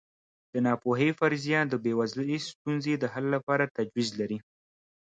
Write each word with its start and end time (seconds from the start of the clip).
د 0.51 0.53
ناپوهۍ 0.65 1.09
فرضیه 1.19 1.59
د 1.67 1.73
بېوزلۍ 1.83 2.37
ستونزې 2.49 2.93
د 2.99 3.03
حل 3.13 3.25
لپاره 3.35 3.71
تجویز 3.77 4.09
لري. 4.19 4.37